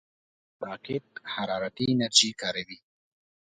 [0.67, 2.77] راکټ حرارتي انرژي کاروي